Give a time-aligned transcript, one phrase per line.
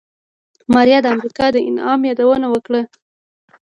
[0.73, 2.81] ماريا د امريکا د انعام يادونه وکړه.